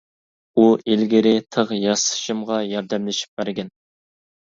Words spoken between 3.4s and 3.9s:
بەرگەن.